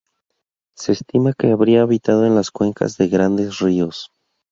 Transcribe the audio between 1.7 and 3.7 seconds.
habitado en las cuencas de grandes